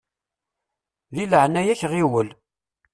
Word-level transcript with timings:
Di 1.15 1.23
leɛya-k 1.31 1.81
ɣiwel! 1.91 2.29